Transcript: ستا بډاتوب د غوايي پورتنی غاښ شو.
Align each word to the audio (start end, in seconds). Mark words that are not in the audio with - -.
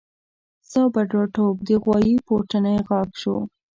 ستا 0.67 0.81
بډاتوب 0.93 1.55
د 1.67 1.69
غوايي 1.83 2.15
پورتنی 2.27 2.77
غاښ 2.87 3.09
شو. 3.21 3.37